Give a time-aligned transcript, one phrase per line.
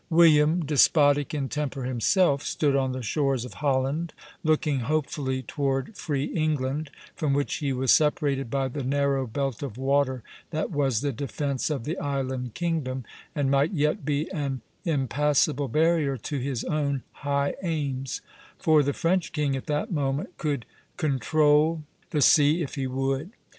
[0.09, 6.23] William, despotic in temper himself, stood on the shores of Holland looking hopefully toward free
[6.23, 11.11] England, from which he was separated by the narrow belt of water that was the
[11.11, 17.03] defence of the island kingdom, and might yet be an impassable barrier to his own
[17.21, 18.21] high aims;
[18.57, 20.65] for the French king at that moment could
[20.97, 23.29] control the sea if he would.